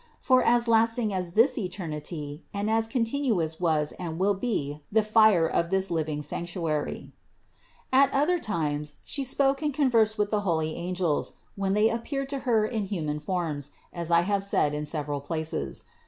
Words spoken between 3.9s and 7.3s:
and will be the fire of this living sanctuary.